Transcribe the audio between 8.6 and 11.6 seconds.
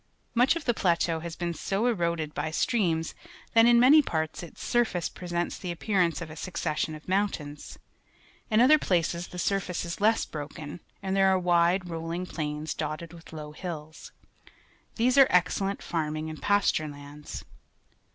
other places the surface is less broken, and there are